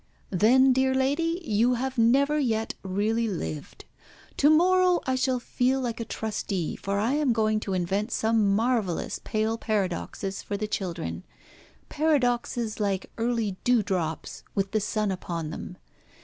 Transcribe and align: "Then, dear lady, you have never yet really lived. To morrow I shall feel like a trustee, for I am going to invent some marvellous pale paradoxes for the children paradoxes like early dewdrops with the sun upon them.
"Then, 0.31 0.73
dear 0.73 0.95
lady, 0.95 1.39
you 1.45 1.75
have 1.75 1.95
never 1.95 2.39
yet 2.39 2.73
really 2.81 3.27
lived. 3.27 3.85
To 4.37 4.49
morrow 4.49 4.99
I 5.05 5.13
shall 5.13 5.39
feel 5.39 5.79
like 5.79 5.99
a 5.99 6.05
trustee, 6.05 6.75
for 6.75 6.97
I 6.97 7.13
am 7.13 7.33
going 7.33 7.59
to 7.59 7.73
invent 7.75 8.11
some 8.11 8.55
marvellous 8.55 9.19
pale 9.23 9.59
paradoxes 9.59 10.41
for 10.41 10.57
the 10.57 10.67
children 10.67 11.23
paradoxes 11.87 12.79
like 12.79 13.11
early 13.19 13.57
dewdrops 13.63 14.41
with 14.55 14.71
the 14.71 14.79
sun 14.81 15.11
upon 15.11 15.51
them. 15.51 15.77